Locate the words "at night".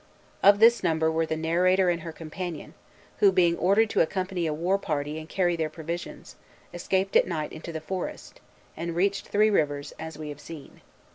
7.15-7.53